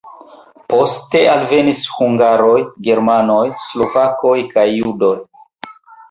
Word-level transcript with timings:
Poste 0.71 1.19
alvenis 1.33 1.83
hungaroj, 1.97 2.55
germanoj, 2.87 3.43
slovakoj 3.67 4.33
kaj 4.55 4.65
judoj. 4.77 5.13